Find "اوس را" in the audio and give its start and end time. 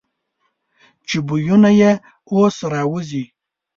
2.31-2.81